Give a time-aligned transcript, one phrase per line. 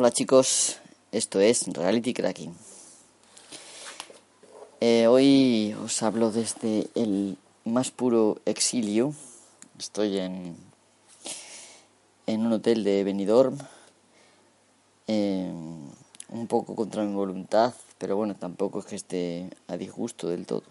[0.00, 0.76] Hola chicos,
[1.10, 2.54] esto es Reality Cracking.
[4.80, 9.12] Eh, hoy os hablo desde el más puro exilio.
[9.76, 10.56] Estoy en,
[12.28, 13.58] en un hotel de Benidorm,
[15.08, 15.50] eh,
[16.28, 20.62] un poco contra mi voluntad, pero bueno, tampoco es que esté a disgusto del todo.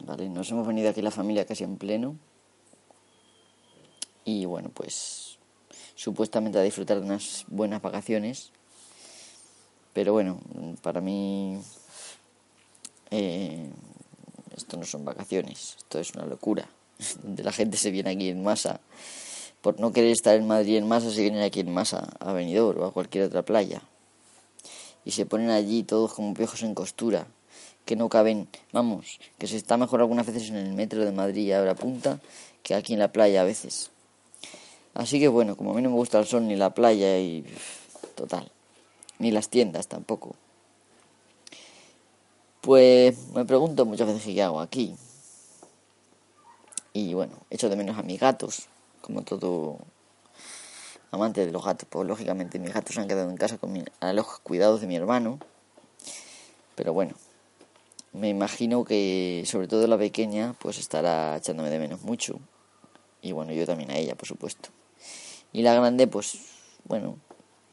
[0.00, 2.18] Vale, nos hemos venido aquí la familia casi en pleno.
[4.26, 5.33] Y bueno, pues
[5.94, 8.50] supuestamente a disfrutar de unas buenas vacaciones.
[9.92, 10.40] Pero bueno,
[10.82, 11.58] para mí
[13.10, 13.70] eh,
[14.56, 16.68] esto no son vacaciones, esto es una locura.
[17.22, 18.80] Donde la gente se viene aquí en masa.
[19.60, 22.82] Por no querer estar en Madrid en masa, se vienen aquí en masa a Benidorm
[22.82, 23.82] o a cualquier otra playa.
[25.04, 27.26] Y se ponen allí todos como piojos en costura
[27.84, 31.52] que no caben, vamos, que se está mejor algunas veces en el metro de Madrid
[31.52, 32.20] a hora punta
[32.62, 33.90] que aquí en la playa a veces.
[34.94, 37.44] Así que bueno, como a mí no me gusta el sol ni la playa y
[38.14, 38.50] total,
[39.18, 40.36] ni las tiendas tampoco.
[42.60, 44.94] Pues me pregunto muchas veces qué hago aquí.
[46.92, 48.68] Y bueno, echo de menos a mis gatos,
[49.00, 49.78] como todo
[51.10, 51.88] amante de los gatos.
[51.90, 54.94] Pues lógicamente mis gatos se han quedado en casa con a los cuidados de mi
[54.94, 55.40] hermano.
[56.76, 57.14] Pero bueno,
[58.12, 62.38] me imagino que sobre todo la pequeña pues estará echándome de menos mucho.
[63.20, 64.70] Y bueno, yo también a ella, por supuesto.
[65.54, 66.36] Y la grande pues
[66.84, 67.16] bueno,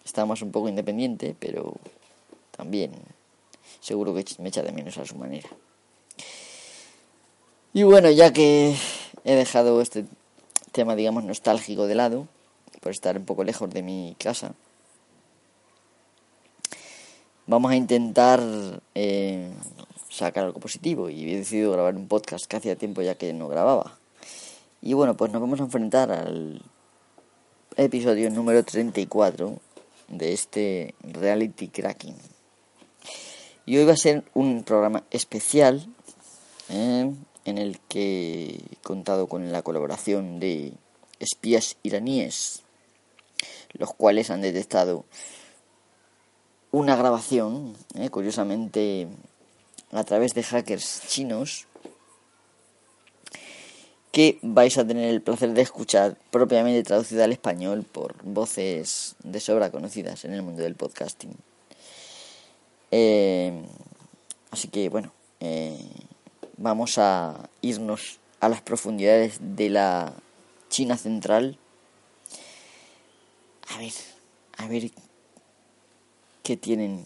[0.06, 1.74] está más un poco independiente, pero
[2.56, 2.94] también
[3.82, 5.50] seguro que me echa de menos a su manera.
[7.74, 8.76] Y bueno, ya que
[9.24, 10.06] he dejado este
[10.72, 12.28] tema, digamos, nostálgico de lado,
[12.82, 14.54] por estar un poco lejos de mi casa,
[17.48, 18.42] vamos a intentar
[18.96, 19.52] eh,
[20.10, 23.48] sacar algo positivo y he decidido grabar un podcast que hacía tiempo ya que no
[23.48, 23.98] grababa.
[24.82, 26.62] Y bueno, pues nos vamos a enfrentar al
[27.78, 29.58] episodio número 34
[30.10, 32.16] de este Reality Cracking.
[33.66, 35.88] Y hoy va a ser un programa especial
[36.70, 37.12] eh,
[37.46, 40.74] en el que he contado con la colaboración de
[41.20, 42.64] espías iraníes,
[43.74, 45.06] los cuales han detectado
[46.72, 49.08] una grabación, eh, curiosamente
[49.92, 51.68] a través de hackers chinos
[54.12, 59.40] que vais a tener el placer de escuchar propiamente traducida al español por voces de
[59.40, 61.34] sobra conocidas en el mundo del podcasting.
[62.92, 63.54] Eh,
[64.52, 65.80] así que bueno, eh,
[66.58, 70.14] vamos a irnos a las profundidades de la
[70.70, 71.58] China central.
[73.70, 73.94] A ver,
[74.58, 74.92] a ver
[76.44, 77.06] qué tienen,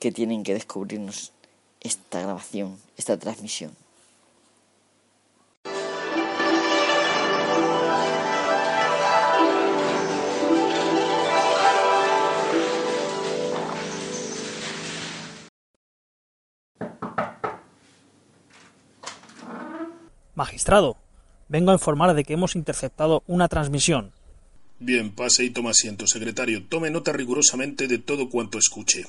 [0.00, 1.32] qué tienen que descubrirnos
[1.80, 3.76] esta grabación, esta transmisión.
[20.40, 20.96] Magistrado,
[21.50, 24.12] vengo a informar de que hemos interceptado una transmisión.
[24.78, 26.64] Bien, pase y toma asiento, secretario.
[26.66, 29.04] Tome nota rigurosamente de todo cuanto escuche.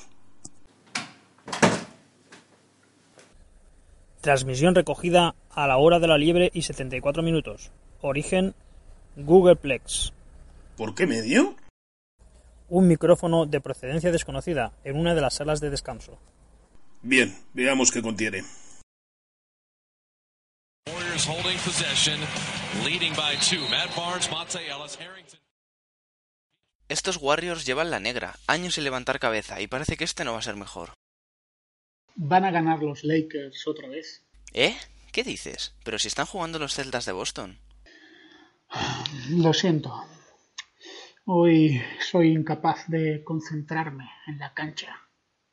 [4.20, 7.70] Transmisión recogida a la hora de la liebre y 74 minutos.
[8.02, 8.54] Origen
[9.16, 10.12] Googleplex.
[10.76, 11.56] ¿Por qué medio?
[12.68, 16.18] Un micrófono de procedencia desconocida en una de las salas de descanso.
[17.00, 18.42] Bien, veamos qué contiene.
[26.88, 30.38] Estos Warriors llevan la negra, años sin levantar cabeza, y parece que este no va
[30.38, 30.94] a ser mejor.
[32.16, 34.24] Van a ganar los Lakers otra vez.
[34.52, 34.76] ¿Eh?
[35.12, 35.74] ¿Qué dices?
[35.84, 37.58] Pero si están jugando los Celtas de Boston.
[39.30, 40.04] Lo siento.
[41.24, 45.08] Hoy soy incapaz de concentrarme en la cancha.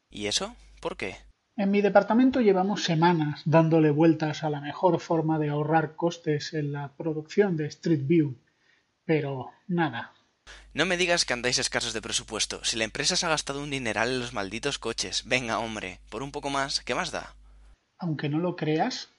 [0.09, 0.55] ¿Y eso?
[0.81, 1.17] ¿Por qué?
[1.59, 6.71] En mi departamento llevamos semanas dándole vueltas a la mejor forma de ahorrar costes en
[6.71, 8.37] la producción de Street View.
[9.03, 10.13] Pero nada.
[10.73, 12.63] No me digas que andáis escasos de presupuesto.
[12.63, 15.25] Si la empresa se ha gastado un dineral en los malditos coches.
[15.25, 17.35] Venga, hombre, por un poco más, ¿qué más da?
[17.97, 19.09] Aunque no lo creas,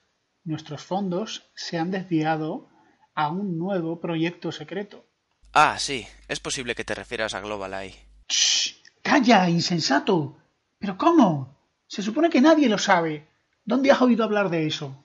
[0.42, 2.70] nuestros fondos se han desviado
[3.14, 5.04] a un nuevo proyecto secreto.
[5.52, 7.98] Ah, sí, es posible que te refieras a Global Eye.
[8.30, 8.76] ¡Shh!
[9.02, 10.38] ¡Calla, insensato!
[10.78, 11.59] ¿Pero cómo?
[11.90, 13.26] Se supone que nadie lo sabe.
[13.64, 15.04] ¿Dónde has oído hablar de eso?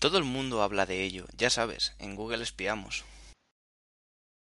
[0.00, 3.04] Todo el mundo habla de ello, ya sabes, en Google espiamos.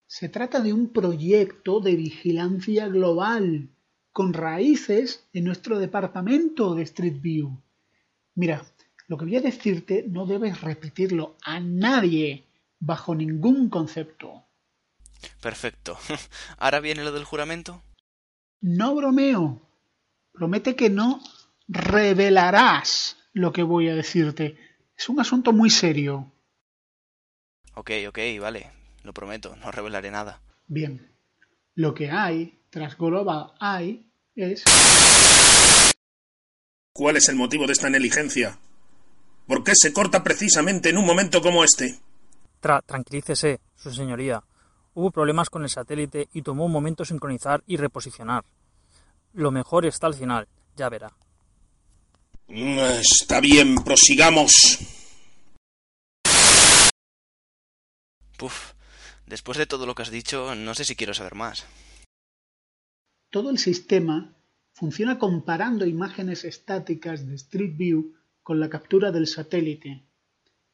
[0.08, 3.76] Se trata de un proyecto de vigilancia global,
[4.14, 7.62] con raíces en nuestro departamento de Street View.
[8.36, 8.66] Mira,
[9.08, 12.46] lo que voy a decirte no debes repetirlo a nadie,
[12.80, 14.46] bajo ningún concepto.
[15.42, 15.98] Perfecto.
[16.58, 17.84] ¿Ahora viene lo del juramento?
[18.62, 19.62] No bromeo.
[20.32, 21.22] Promete que no
[21.68, 24.58] revelarás lo que voy a decirte.
[24.98, 26.32] Es un asunto muy serio.
[27.76, 28.72] Ok, ok, vale.
[29.04, 30.42] Lo prometo, no revelaré nada.
[30.68, 31.12] Bien.
[31.76, 34.64] Lo que hay tras Global Eye es...
[36.94, 38.58] ¿Cuál es el motivo de esta negligencia?
[39.46, 42.00] ¿Por qué se corta precisamente en un momento como este?
[42.62, 44.42] Tra tranquilícese, su señoría.
[44.94, 48.46] Hubo problemas con el satélite y tomó un momento sincronizar y reposicionar.
[49.34, 50.48] Lo mejor está al final,
[50.78, 51.12] ya verá.
[52.48, 54.80] Mm, Está bien, prosigamos.
[58.38, 58.74] Puf,
[59.26, 61.66] después de todo lo que has dicho, no sé si quiero saber más.
[63.32, 64.36] Todo el sistema
[64.74, 68.14] funciona comparando imágenes estáticas de Street View
[68.44, 70.04] con la captura del satélite.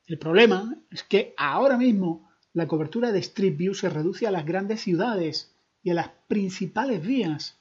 [0.08, 4.46] El problema es que ahora mismo la cobertura de Street View se reduce a las
[4.46, 7.60] grandes ciudades y a las principales vías.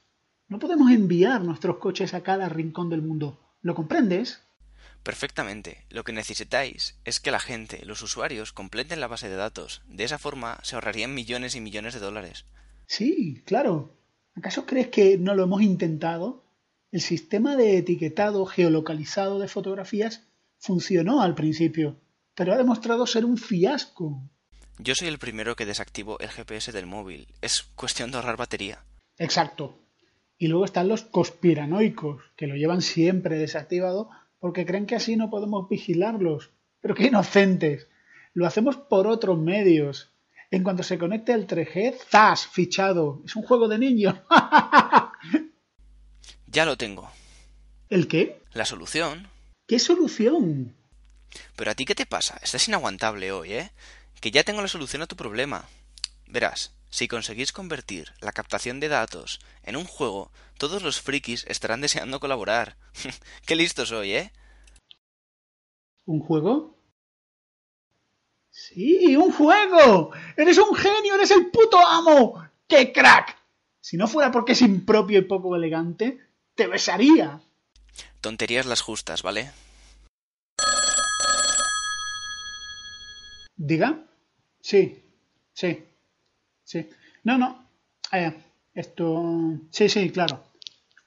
[0.48, 3.38] No podemos enviar nuestros coches a cada rincón del mundo.
[3.62, 4.40] ¿Lo comprendes?
[5.02, 5.84] Perfectamente.
[5.88, 9.82] Lo que necesitáis es que la gente, los usuarios, completen la base de datos.
[9.86, 12.44] De esa forma se ahorrarían millones y millones de dólares.
[12.86, 13.96] Sí, claro.
[14.34, 16.44] ¿Acaso crees que no lo hemos intentado?
[16.92, 20.22] El sistema de etiquetado geolocalizado de fotografías
[20.58, 21.96] funcionó al principio,
[22.34, 24.22] pero ha demostrado ser un fiasco.
[24.78, 27.28] Yo soy el primero que desactivo el GPS del móvil.
[27.42, 28.84] Es cuestión de ahorrar batería.
[29.18, 29.78] Exacto.
[30.40, 34.08] Y luego están los conspiranoicos, que lo llevan siempre desactivado
[34.38, 36.48] porque creen que así no podemos vigilarlos.
[36.80, 37.88] Pero qué inocentes.
[38.32, 40.14] Lo hacemos por otros medios.
[40.50, 42.46] En cuanto se conecte el 3G, ¡zas!
[42.46, 43.20] Fichado.
[43.26, 44.16] Es un juego de niños.
[46.52, 47.08] Ya lo tengo.
[47.90, 48.40] ¿El qué?
[48.54, 49.28] La solución.
[49.68, 50.74] ¿Qué solución?
[51.54, 52.40] Pero a ti qué te pasa?
[52.42, 53.70] Estás inaguantable hoy, ¿eh?
[54.20, 55.66] Que ya tengo la solución a tu problema.
[56.26, 61.80] Verás, si conseguís convertir la captación de datos en un juego, todos los frikis estarán
[61.80, 62.76] deseando colaborar.
[63.46, 64.32] qué listo soy, ¿eh?
[66.04, 66.76] ¿Un juego?
[68.50, 70.10] Sí, un juego.
[70.36, 72.44] Eres un genio, eres el puto amo.
[72.66, 73.36] ¡Qué crack!
[73.80, 76.18] Si no fuera porque es impropio y poco elegante,
[76.54, 77.40] te besaría.
[78.20, 79.52] Tonterías las justas, ¿vale?
[83.56, 84.04] ¿Diga?
[84.60, 85.04] Sí,
[85.52, 85.84] sí,
[86.70, 86.88] sí.
[87.24, 87.68] No, no.
[88.12, 88.32] Eh,
[88.74, 89.58] esto...
[89.70, 90.44] Sí, sí, claro.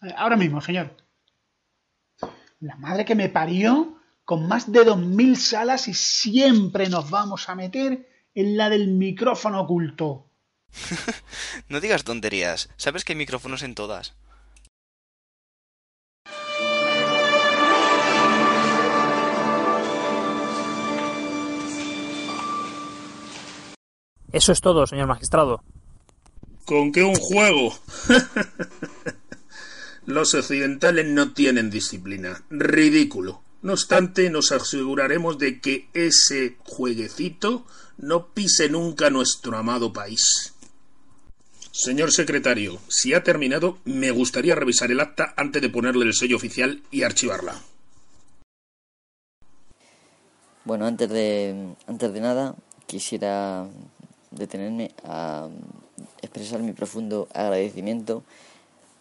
[0.02, 0.96] Eh, ahora mismo, señor.
[2.60, 7.50] La madre que me parió, con más de dos mil salas y siempre nos vamos
[7.50, 10.30] a meter en la del micrófono oculto.
[11.70, 12.70] No digas tonterías.
[12.78, 14.16] Sabes que hay micrófonos en todas.
[24.34, 25.64] Eso es todo, señor magistrado.
[26.66, 27.78] ¿Con qué un juego?
[30.08, 32.44] Los occidentales no tienen disciplina.
[32.50, 33.44] Ridículo.
[33.62, 37.66] No obstante, nos aseguraremos de que ese jueguecito
[37.98, 40.54] no pise nunca nuestro amado país.
[41.72, 46.38] Señor secretario, si ha terminado, me gustaría revisar el acta antes de ponerle el sello
[46.38, 47.62] oficial y archivarla.
[50.66, 52.56] Bueno, antes de, antes de nada,
[52.88, 53.68] quisiera
[54.36, 55.48] detenerme a
[56.22, 58.24] expresar mi profundo agradecimiento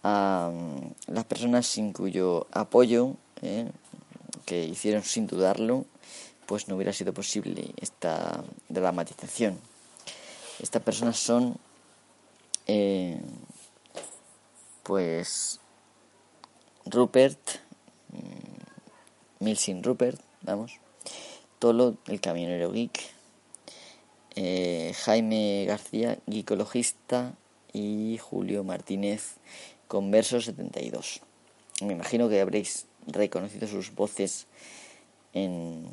[0.02, 0.50] a
[1.06, 3.70] las personas sin cuyo apoyo, eh,
[4.44, 5.84] que hicieron sin dudarlo,
[6.46, 9.58] pues no hubiera sido posible esta dramatización.
[10.60, 11.56] Estas personas son,
[12.66, 13.20] eh,
[14.82, 15.60] pues,
[16.84, 17.38] Rupert,
[18.10, 20.78] mm, Milsin Rupert, vamos,
[21.58, 23.00] Tolo, el camionero geek,
[24.36, 27.34] eh, Jaime García, gicologista,
[27.72, 29.36] y Julio Martínez,
[29.88, 31.20] Converso 72.
[31.82, 34.46] Me imagino que habréis reconocido sus voces
[35.32, 35.86] en,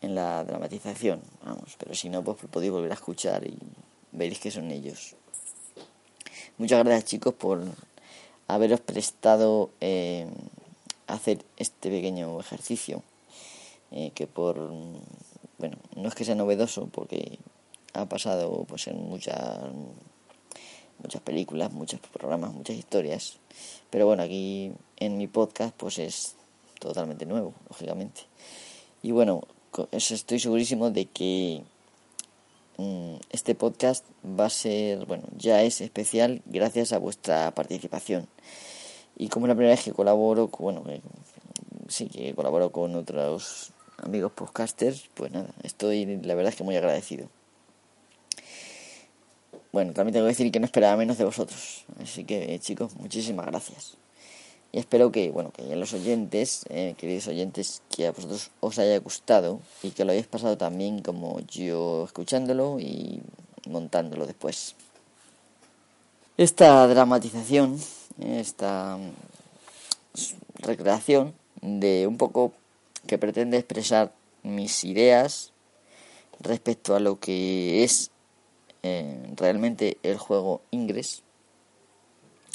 [0.00, 3.58] en la dramatización, vamos, pero si no, pues podéis volver a escuchar y
[4.12, 5.16] veréis que son ellos.
[6.56, 7.64] Muchas gracias chicos por
[8.46, 10.26] haberos prestado eh,
[11.06, 13.02] hacer este pequeño ejercicio,
[13.90, 14.56] eh, que por,
[15.58, 17.38] bueno, no es que sea novedoso, porque
[17.94, 19.60] ha pasado pues en muchas
[20.98, 23.38] muchas películas, muchos programas, muchas historias.
[23.90, 26.36] Pero bueno, aquí en mi podcast pues es
[26.80, 28.22] totalmente nuevo, lógicamente.
[29.02, 29.42] Y bueno,
[29.92, 31.62] estoy segurísimo de que
[32.78, 38.26] mm, este podcast va a ser, bueno, ya es especial gracias a vuestra participación.
[39.16, 40.82] Y como es la primera vez que colaboro, bueno,
[41.88, 46.76] sí que colaboro con otros amigos podcasters, pues nada, estoy la verdad es que muy
[46.76, 47.28] agradecido.
[49.74, 51.84] Bueno, también tengo que decir que no esperaba menos de vosotros.
[52.00, 53.96] Así que, chicos, muchísimas gracias.
[54.70, 58.96] Y espero que, bueno, que los oyentes, eh, queridos oyentes, que a vosotros os haya
[59.00, 63.20] gustado y que lo hayáis pasado también como yo escuchándolo y
[63.68, 64.76] montándolo después.
[66.36, 67.76] Esta dramatización,
[68.20, 68.96] esta
[70.54, 72.52] recreación de un poco
[73.08, 74.12] que pretende expresar
[74.44, 75.50] mis ideas
[76.38, 78.12] respecto a lo que es
[78.86, 81.22] eh, realmente el juego Ingress.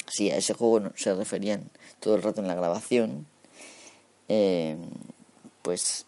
[0.06, 1.68] Sí, a ese juego se referían
[1.98, 3.26] todo el rato en la grabación.
[4.28, 4.76] Eh,
[5.62, 6.06] pues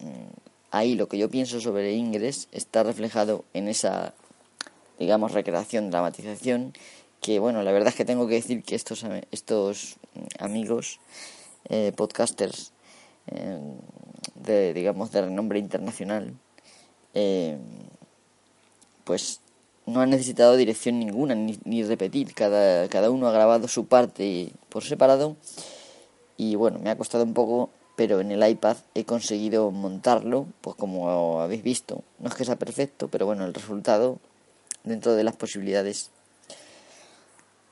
[0.00, 0.36] mm,
[0.70, 4.12] ahí lo que yo pienso sobre Ingress está reflejado en esa,
[4.98, 6.74] digamos, recreación, dramatización,
[7.22, 9.96] que bueno, la verdad es que tengo que decir que estos, estos
[10.38, 11.00] amigos
[11.70, 12.72] eh, podcasters
[14.34, 16.34] de, digamos, de renombre internacional,
[19.04, 19.40] pues
[19.86, 22.34] no ha necesitado dirección ninguna ni, repetir.
[22.34, 25.36] Cada, cada uno ha grabado su parte por separado.
[26.36, 30.76] Y bueno, me ha costado un poco, pero en el iPad he conseguido montarlo, pues
[30.76, 32.02] como habéis visto.
[32.18, 34.18] No es que sea perfecto, pero bueno, el resultado,
[34.82, 36.10] dentro de las posibilidades,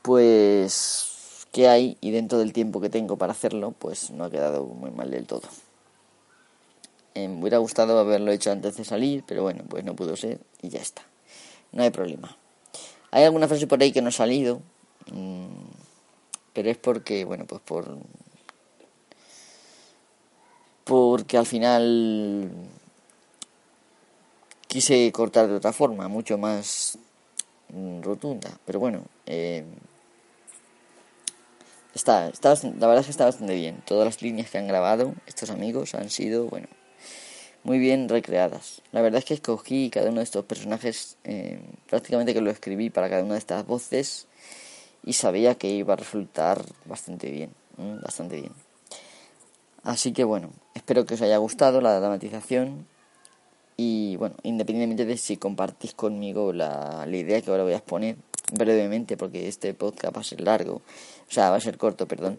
[0.03, 1.09] pues
[1.51, 4.91] que hay y dentro del tiempo que tengo para hacerlo, pues no ha quedado muy
[4.91, 5.49] mal del todo.
[7.15, 10.71] Me hubiera gustado haberlo hecho antes de salir, pero bueno, pues no pudo ser y
[10.71, 11.03] ya está
[11.73, 12.37] no hay problema.
[13.11, 14.63] Hay alguna frase por ahí que no ha salido,
[15.13, 15.47] mm,
[16.53, 17.99] pero es porque, bueno, pues por...
[20.85, 22.51] Porque al final
[24.67, 26.99] quise cortar de otra forma, mucho más
[27.69, 28.51] mm, rotunda.
[28.65, 29.65] Pero bueno, eh,
[31.95, 33.83] está, está, la verdad es que está bastante bien.
[33.87, 36.69] Todas las líneas que han grabado estos amigos han sido, bueno,
[37.65, 38.83] muy bien recreadas.
[38.93, 42.91] La verdad es que escogí cada uno de estos personajes, eh, prácticamente que lo escribí
[42.91, 44.27] para cada una de estas voces
[45.05, 47.51] y sabía que iba a resultar bastante bien,
[48.03, 48.53] bastante bien.
[49.83, 52.87] Así que bueno, espero que os haya gustado la dramatización
[53.77, 58.17] y bueno, independientemente de si compartís conmigo la, la idea que ahora voy a exponer
[58.53, 62.39] brevemente, porque este podcast va a ser largo, o sea, va a ser corto, perdón.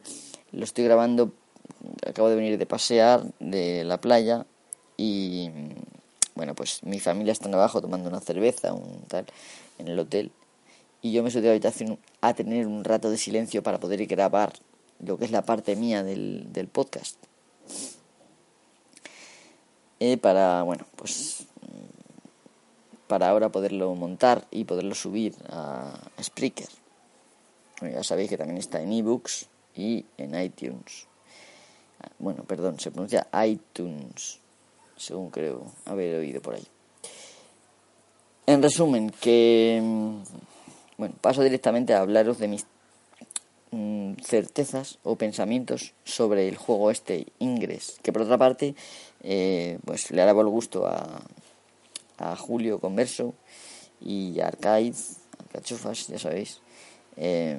[0.52, 1.34] Lo estoy grabando,
[2.08, 4.46] acabo de venir de pasear de la playa
[4.98, 5.50] y
[6.36, 9.26] bueno, pues mi familia está abajo tomando una cerveza, un tal,
[9.78, 10.32] en el hotel.
[11.02, 14.06] Y yo me subí a la habitación a tener un rato de silencio para poder
[14.08, 14.54] grabar
[15.00, 17.18] lo que es la parte mía del, del podcast.
[20.00, 21.46] Eh, para, bueno, pues
[23.08, 26.70] para ahora poderlo montar y poderlo subir a, Spreaker.
[27.82, 31.08] ya sabéis que también está en ebooks y en iTunes.
[32.02, 34.40] Ah, bueno, perdón, se pronuncia iTunes
[34.98, 36.68] según creo haber oído por ahí.
[38.46, 40.18] En resumen, que mm,
[40.98, 42.66] bueno, paso directamente a hablaros de mis
[43.72, 48.76] mm, certezas o pensamientos sobre el juego este Ingress, que por otra parte
[49.22, 51.22] eh, pues le hará el gusto a,
[52.18, 53.34] a Julio Converso
[54.02, 54.94] y a Arcade,
[55.40, 56.60] a Cachufas, ya sabéis,
[57.16, 57.58] eh,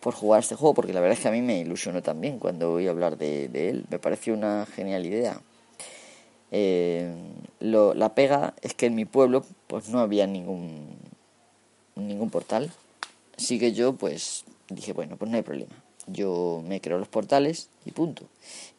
[0.00, 2.72] por jugar este juego, porque la verdad es que a mí me ilusionó también cuando
[2.74, 5.40] oí hablar de él, me pareció una genial idea.
[6.50, 7.12] Eh,
[7.60, 10.96] lo, la pega es que en mi pueblo pues no había ningún
[11.96, 12.70] ningún portal.
[13.36, 15.74] Así que yo pues dije bueno pues no hay problema.
[16.06, 18.24] Yo me creo los portales y punto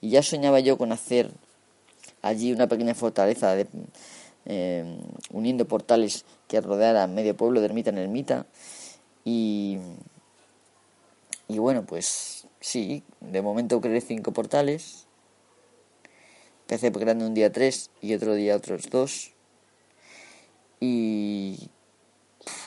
[0.02, 1.32] y ya soñaba yo con hacer
[2.22, 3.68] allí una pequeña fortaleza de,
[4.46, 5.00] eh,
[5.32, 8.46] uniendo portales que rodeara medio pueblo de ermita en ermita.
[9.26, 9.78] Y
[11.48, 15.06] y bueno pues sí de momento creé cinco portales
[16.70, 19.32] Empecé creando un día tres y otro día otros dos.
[20.80, 21.68] Y...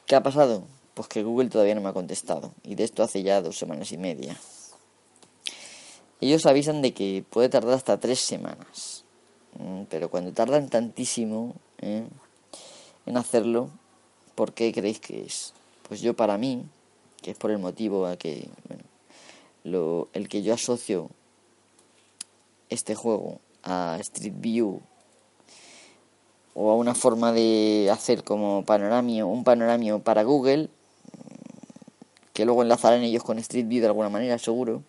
[0.07, 0.65] ¿Qué ha pasado?
[0.95, 2.53] Pues que Google todavía no me ha contestado.
[2.65, 4.37] Y de esto hace ya dos semanas y media.
[6.21, 9.05] Ellos avisan de que puede tardar hasta tres semanas.
[9.61, 12.03] Mm, pero cuando tardan tantísimo ¿eh?
[13.07, 13.71] en hacerlo,
[14.35, 15.55] ¿por qué creéis que es?
[15.89, 16.65] Pues yo para mí,
[17.23, 18.49] que es por el motivo a que,
[19.63, 21.09] el que yo asocio
[22.69, 24.81] este juego a Street View
[26.55, 30.69] o a una forma de hacer como panoramio, un panoramio para Google,
[32.33, 34.83] que luego enlazarán ellos con Street View de alguna manera, seguro.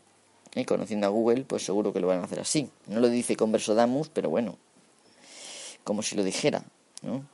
[0.56, 2.70] Y conociendo a Google, pues seguro que lo van a hacer así.
[2.88, 4.58] No lo dice Conversodamus, pero bueno,
[5.84, 6.64] como si lo dijera,
[7.02, 7.26] ¿no?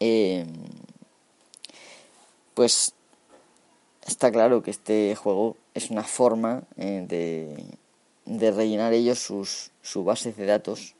[0.00, 0.44] Eh,
[2.54, 2.92] pues
[4.04, 7.64] está claro que este juego es una forma eh, de
[8.28, 10.94] de rellenar ellos sus, su bases de datos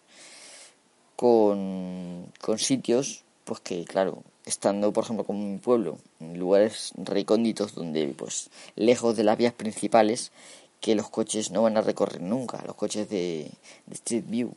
[1.17, 6.93] con, con sitios pues que claro estando, por ejemplo, como en mi pueblo, en lugares
[6.97, 10.33] recónditos donde, pues, lejos de las vías principales,
[10.81, 13.51] que los coches no van a recorrer nunca, los coches de,
[13.91, 14.55] Street View.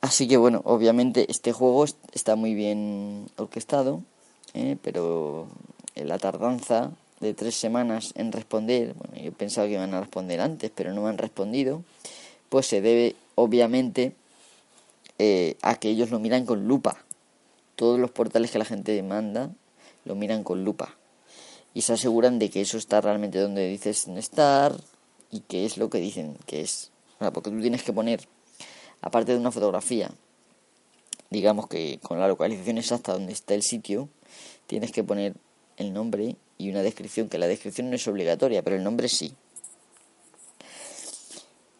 [0.00, 4.02] Así que bueno, obviamente este juego está muy bien orquestado,
[4.54, 4.76] ¿eh?
[4.82, 5.48] pero
[5.94, 10.70] la tardanza de tres semanas en responder, bueno, yo pensaba que iban a responder antes,
[10.74, 11.82] pero no me han respondido,
[12.48, 14.14] pues se debe obviamente
[15.18, 17.04] eh, a que ellos lo miran con lupa.
[17.74, 19.50] Todos los portales que la gente manda
[20.04, 20.94] lo miran con lupa
[21.76, 24.74] y se aseguran de que eso está realmente donde dices estar
[25.30, 26.90] y que es lo que dicen que es.
[27.18, 28.26] porque tú tienes que poner,
[29.02, 30.10] aparte de una fotografía,
[31.28, 34.08] digamos que con la localización exacta donde está el sitio,
[34.66, 35.34] tienes que poner
[35.76, 39.34] el nombre y una descripción, que la descripción no es obligatoria, pero el nombre sí.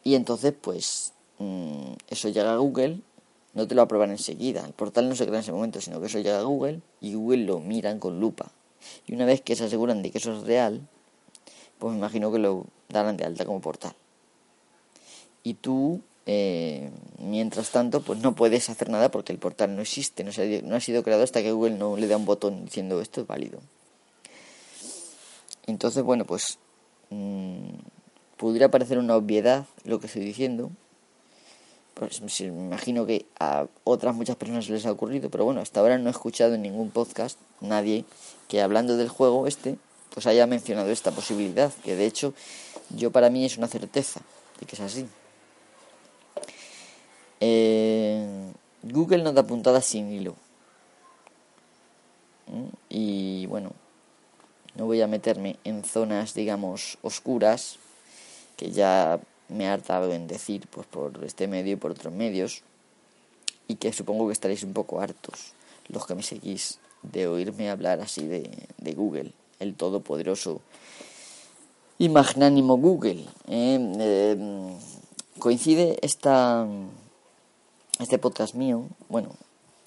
[0.05, 3.01] Y entonces, pues, mm, eso llega a Google,
[3.55, 6.07] no te lo aprueban enseguida, el portal no se crea en ese momento, sino que
[6.07, 8.53] eso llega a Google y Google lo miran con lupa
[9.07, 10.87] y una vez que se aseguran de que eso es real,
[11.79, 13.95] pues me imagino que lo darán de alta como portal.
[15.43, 20.25] Y tú, eh, mientras tanto, pues no puedes hacer nada porque el portal no existe,
[20.25, 20.33] no,
[20.65, 23.27] no ha sido creado hasta que Google no le da un botón diciendo esto es
[23.27, 23.61] válido.
[25.67, 26.59] Entonces, bueno, pues
[27.11, 27.71] mmm,
[28.37, 30.71] pudiera parecer una obviedad lo que estoy diciendo,
[31.95, 35.97] pues me imagino que a otras muchas personas les ha ocurrido, pero bueno, hasta ahora
[35.97, 38.05] no he escuchado en ningún podcast nadie
[38.49, 39.79] que hablando del juego este,
[40.13, 42.35] pues haya mencionado esta posibilidad, que de hecho
[42.91, 44.21] yo para mí es una certeza
[44.61, 45.07] de que es así.
[47.41, 50.35] Eh, Google no da puntadas sin hilo.
[52.47, 52.69] ¿Mm?
[52.89, 53.73] Y bueno,
[54.77, 57.79] no voy a meterme en zonas, digamos, oscuras,
[58.57, 62.63] que ya me ha hartado en decir pues por este medio y por otros medios
[63.69, 65.53] y que supongo que estaréis un poco hartos
[65.89, 70.61] los que me seguís de oírme hablar así de, de Google, el todopoderoso
[71.99, 73.25] y magnánimo Google.
[73.49, 73.75] ¿eh?
[74.35, 74.77] Em,
[75.39, 76.67] coincide esta,
[78.01, 79.31] este podcast mío, bueno,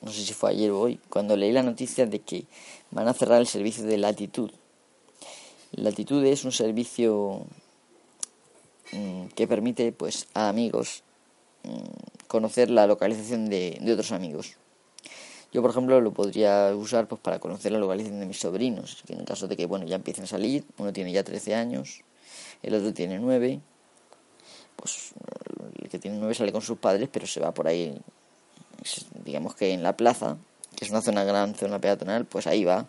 [0.01, 2.45] no sé si fue ayer o hoy, cuando leí la noticia de que
[2.91, 4.51] van a cerrar el servicio de Latitud.
[5.71, 7.45] Latitud es un servicio
[8.91, 11.03] Mm, que permite pues a amigos
[11.63, 14.55] mm, conocer la localización de, otros amigos.
[15.51, 19.13] Yo, por ejemplo, lo podría usar pues para conocer la localización de mis sobrinos, que
[19.13, 22.01] en caso de que bueno ya empiecen a salir, uno tiene ya 13 años,
[22.63, 23.59] el otro tiene 9,
[24.75, 25.11] pues
[25.81, 27.99] el que tiene 9 sale con sus padres, pero se va por ahí,
[29.25, 30.37] digamos que en la plaza,
[30.75, 32.87] que es una zona gran, zona peatonal, pues ahí va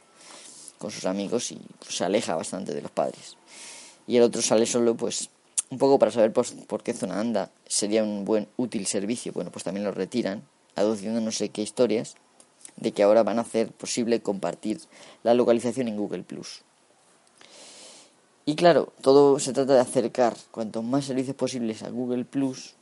[0.80, 3.36] con sus amigos y pues, se aleja bastante de los padres.
[4.06, 5.28] Y el otro sale solo, pues
[5.68, 9.32] un poco para saber por, qué zona anda sería un buen útil servicio.
[9.32, 10.42] Bueno, pues también lo retiran,
[10.74, 12.16] aduciendo no sé qué historias
[12.76, 14.80] de que ahora van a hacer posible compartir
[15.22, 16.62] la localización en Google Plus.
[18.46, 22.74] Y claro, todo se trata de acercar cuantos más servicios posibles a Google Plus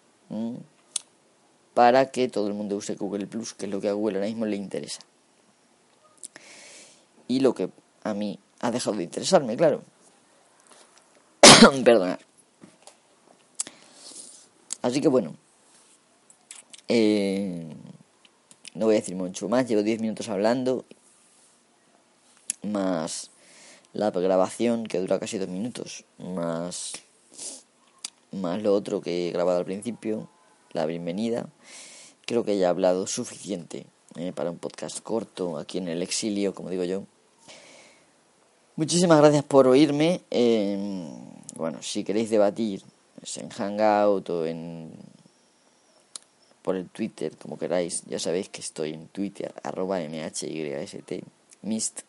[1.75, 4.29] para que todo el mundo use Google Plus, que es lo que a Google ahora
[4.29, 5.01] mismo le interesa.
[7.27, 7.71] Y lo que
[8.11, 9.83] a mí ha dejado de interesarme, claro.
[11.85, 12.18] Perdonad.
[14.83, 15.37] Así que bueno,
[16.87, 17.66] eh,
[18.75, 20.85] no voy a decir mucho más, llevo 10 minutos hablando,
[22.62, 23.31] más
[23.92, 26.92] la grabación que dura casi 2 minutos, más,
[28.31, 30.31] más lo otro que he grabado al principio,
[30.73, 31.49] la bienvenida.
[32.25, 36.55] Creo que ya he hablado suficiente eh, para un podcast corto aquí en el exilio,
[36.55, 37.05] como digo yo.
[38.79, 40.21] Muchísimas gracias por oírme.
[40.31, 40.79] Eh,
[41.57, 42.81] bueno, si queréis debatir
[43.35, 44.93] en Hangout o en
[46.62, 48.05] por el Twitter, como queráis.
[48.07, 50.45] Ya sabéis que estoy en Twitter, arroba mhyst,
[51.62, 52.03] mist.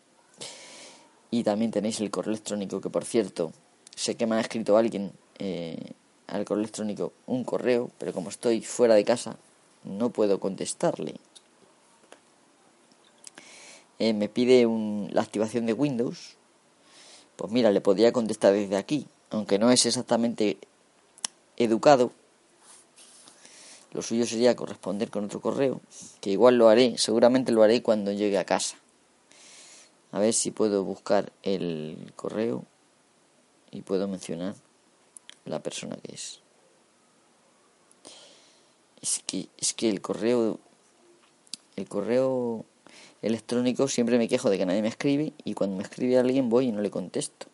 [1.31, 3.51] Y también tenéis el correo electrónico, que por cierto,
[3.95, 5.75] sé que me ha escrito alguien eh,
[6.27, 9.37] al correo electrónico un correo, pero como estoy fuera de casa,
[9.85, 11.15] no puedo contestarle.
[13.97, 16.37] Eh, me pide un, la activación de Windows.
[17.39, 20.57] Pues mira, le podría contestar desde aquí, aunque no es exactamente
[21.55, 22.11] educado,
[23.93, 25.79] lo suyo sería corresponder con otro correo,
[26.19, 28.75] que igual lo haré, seguramente lo haré cuando llegue a casa.
[30.11, 32.65] A ver si puedo buscar el correo
[33.71, 34.55] y puedo mencionar
[35.45, 36.41] la persona que es.
[39.01, 40.59] Es que, es que el correo
[41.77, 42.65] el correo
[43.21, 46.67] electrónico siempre me quejo de que nadie me escribe y cuando me escribe alguien voy
[46.67, 47.47] y no le contesto.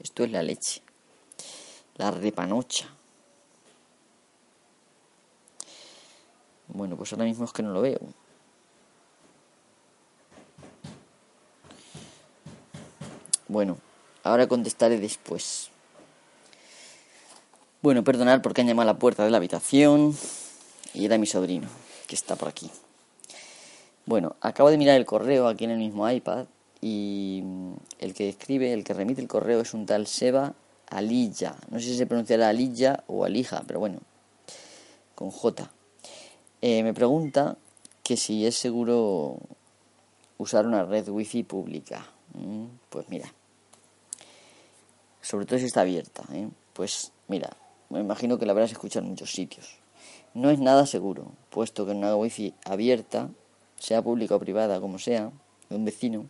[0.00, 0.82] Esto es la leche.
[1.96, 2.88] La repanocha.
[6.68, 8.00] Bueno, pues ahora mismo es que no lo veo.
[13.48, 13.76] Bueno,
[14.22, 15.70] ahora contestaré después.
[17.82, 20.16] Bueno, perdonad porque han llamado a la puerta de la habitación
[20.94, 21.68] y era mi sobrino,
[22.06, 22.70] que está por aquí.
[24.04, 26.46] Bueno, acabo de mirar el correo aquí en el mismo iPad
[26.80, 27.44] y
[28.00, 30.54] el que escribe, el que remite el correo es un tal Seba
[30.88, 31.54] Alilla.
[31.70, 34.00] No sé si se pronunciará Alilla o Alija, pero bueno,
[35.14, 35.70] con J.
[36.60, 37.56] Eh, me pregunta
[38.02, 39.38] que si es seguro
[40.38, 42.04] usar una red wifi pública.
[42.34, 43.32] Mm, pues mira,
[45.20, 46.24] sobre todo si está abierta.
[46.32, 46.48] ¿eh?
[46.72, 47.50] Pues mira,
[47.88, 49.76] me imagino que la habrás escuchado en muchos sitios.
[50.34, 53.28] No es nada seguro, puesto que una wifi abierta,
[53.82, 55.32] sea pública o privada, como sea,
[55.68, 56.26] de un vecino,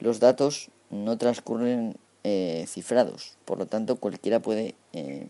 [0.00, 5.26] los datos no transcurren eh, cifrados, por lo tanto cualquiera puede eh,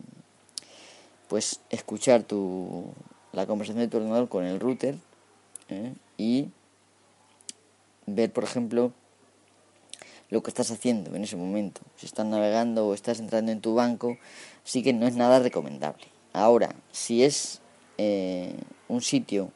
[1.29, 2.91] pues escuchar tu,
[3.31, 4.95] la conversación de tu ordenador con el router
[5.69, 5.93] ¿eh?
[6.17, 6.49] y
[8.05, 8.91] ver, por ejemplo,
[10.29, 11.81] lo que estás haciendo en ese momento.
[11.95, 14.17] Si estás navegando o estás entrando en tu banco,
[14.65, 16.03] sí que no es nada recomendable.
[16.33, 17.61] Ahora, si es
[17.97, 19.51] un sitio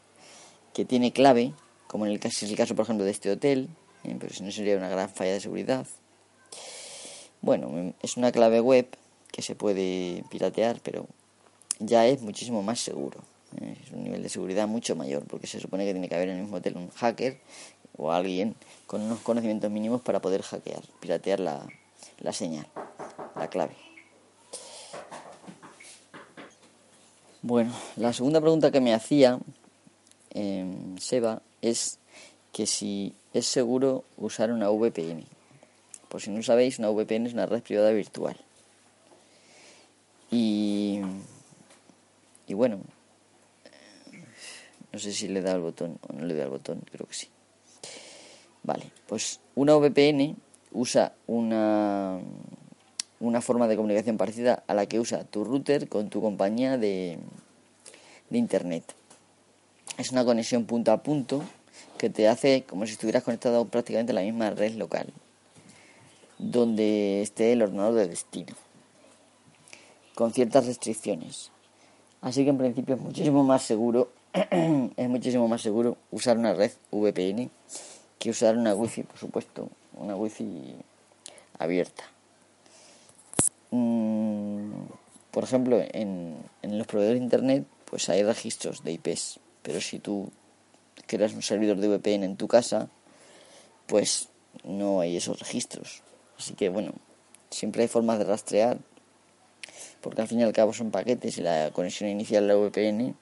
[0.73, 1.53] que tiene clave,
[1.93, 3.69] como en el caso, es el caso, por ejemplo, de este hotel,
[4.01, 5.85] pero si no sería una gran falla de seguridad.
[7.39, 8.87] Bueno, es una clave web
[9.31, 11.05] que se puede piratear, pero
[11.77, 13.19] ya es muchísimo más seguro.
[13.61, 13.77] ¿eh?
[13.85, 16.37] Es un nivel de seguridad mucho mayor, porque se supone que tiene que haber en
[16.37, 17.37] el mismo hotel un hacker
[17.95, 18.55] o alguien
[18.87, 21.67] con unos conocimientos mínimos para poder hackear, piratear la,
[22.21, 22.65] la señal,
[23.35, 23.75] la clave.
[27.43, 29.37] Bueno, la segunda pregunta que me hacía
[30.31, 30.65] eh,
[30.97, 31.97] Seba es
[32.51, 35.23] que si es seguro usar una VPN.
[36.09, 38.37] Por si no sabéis, una VPN es una red privada virtual.
[40.29, 41.01] Y,
[42.45, 42.79] y bueno,
[44.91, 47.15] no sé si le da el botón o no le da el botón, creo que
[47.15, 47.29] sí.
[48.61, 50.35] Vale, pues una VPN
[50.73, 52.19] usa una,
[53.19, 57.19] una forma de comunicación parecida a la que usa tu router con tu compañía de,
[58.29, 58.83] de internet.
[59.97, 61.43] Es una conexión punto a punto
[61.99, 65.07] que te hace como si estuvieras conectado prácticamente a la misma red local,
[66.39, 68.53] donde esté el ordenador de destino,
[70.15, 71.51] con ciertas restricciones.
[72.21, 76.71] Así que en principio es muchísimo más seguro, es muchísimo más seguro usar una red
[76.91, 77.51] VPN
[78.17, 80.75] que usar una wifi, por supuesto, una wifi
[81.59, 82.03] abierta.
[83.69, 84.71] Mm,
[85.29, 89.97] por ejemplo, en, en los proveedores de internet, pues hay registros de IPs, pero si
[89.99, 90.29] tú
[91.07, 92.89] creas un servidor de VPN en tu casa,
[93.87, 94.29] pues
[94.63, 96.03] no hay esos registros.
[96.37, 96.93] Así que bueno,
[97.49, 98.77] siempre hay formas de rastrear,
[100.01, 103.15] porque al fin y al cabo son paquetes y la conexión inicial de la VPN,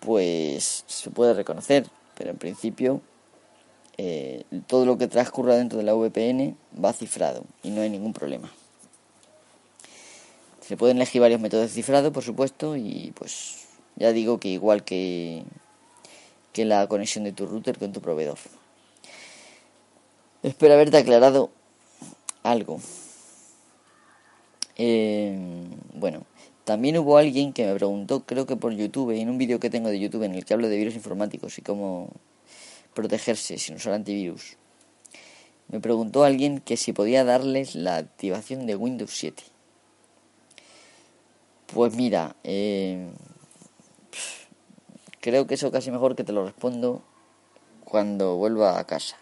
[0.00, 3.00] pues se puede reconocer, pero en principio
[3.98, 8.12] eh, todo lo que transcurra dentro de la VPN va cifrado y no hay ningún
[8.12, 8.50] problema.
[10.60, 14.84] Se pueden elegir varios métodos de cifrado, por supuesto, y pues ya digo que igual
[14.84, 15.44] que
[16.52, 18.38] que la conexión de tu router con tu proveedor.
[20.42, 21.50] Espero haberte aclarado
[22.42, 22.80] algo.
[24.76, 25.38] Eh,
[25.94, 26.24] bueno,
[26.64, 29.88] también hubo alguien que me preguntó, creo que por YouTube, en un vídeo que tengo
[29.88, 32.10] de YouTube en el que hablo de virus informáticos y cómo
[32.94, 34.56] protegerse sin usar antivirus.
[35.68, 39.42] Me preguntó alguien que si podía darles la activación de Windows 7.
[41.72, 43.08] Pues mira, eh,
[45.22, 47.00] Creo que eso casi mejor que te lo respondo
[47.84, 49.16] cuando vuelva a casa.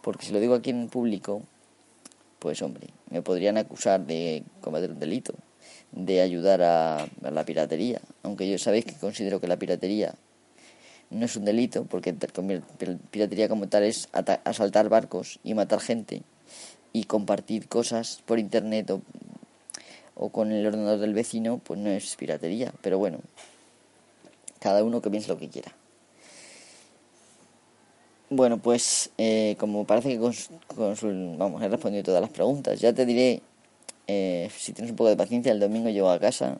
[0.00, 1.42] Porque si lo digo aquí en público,
[2.38, 5.34] pues hombre, me podrían acusar de cometer un delito,
[5.90, 8.00] de ayudar a, la piratería.
[8.22, 10.14] Aunque yo sabéis que considero que la piratería
[11.10, 12.14] no es un delito, porque
[13.10, 14.08] piratería como tal es
[14.44, 16.22] asaltar barcos y matar gente
[16.92, 19.02] y compartir cosas por internet o,
[20.14, 22.72] o con el ordenador del vecino, pues no es piratería.
[22.82, 23.18] Pero bueno,
[24.60, 25.72] cada uno que piense lo que quiera.
[28.30, 33.40] Bueno, pues eh, como parece que vamos, he respondido todas las preguntas, ya te diré,
[34.06, 36.58] eh, si tienes un poco de paciencia, el domingo llego a casa.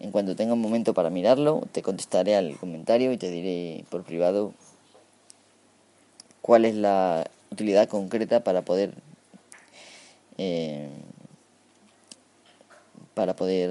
[0.00, 4.02] En cuanto tenga un momento para mirarlo, te contestaré al comentario y te diré por
[4.02, 4.52] privado
[6.42, 8.92] cuál es la utilidad concreta para poder
[10.38, 10.88] eh,
[13.14, 13.70] para poder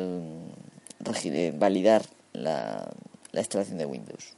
[1.53, 2.01] validar
[2.43, 2.91] la,
[3.33, 4.33] instalación de Windows.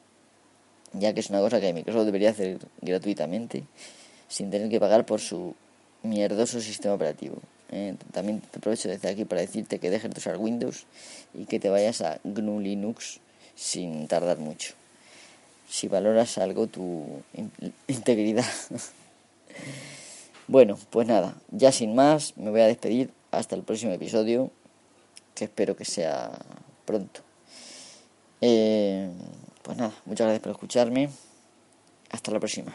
[0.94, 3.64] Ya que es una cosa que Microsoft debería hacer gratuitamente,
[4.28, 5.56] sin tener que pagar por su
[6.04, 7.38] mierdoso sistema operativo.
[7.70, 10.86] Eh, también te aprovecho desde aquí para decirte que dejes de usar Windows
[11.34, 13.20] y que te vayas a GNU Linux
[13.56, 14.74] sin tardar mucho.
[15.70, 17.06] Si valoras algo tu
[17.88, 18.46] integridad.
[20.50, 24.50] Bueno, pues nada, ya sin más, me voy a despedir hasta el próximo episodio,
[25.36, 26.32] que espero que sea
[26.86, 27.27] pronto.
[28.42, 29.10] Eh,
[29.64, 31.10] pues nada, muchas gracias por escucharme.
[32.12, 32.74] Hasta la próxima.